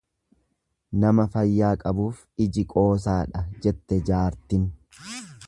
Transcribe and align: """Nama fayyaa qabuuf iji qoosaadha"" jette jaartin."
"""Nama 1.03 1.25
fayyaa 1.35 1.69
qabuuf 1.83 2.23
iji 2.47 2.65
qoosaadha"" 2.73 3.45
jette 3.67 4.01
jaartin." 4.11 4.67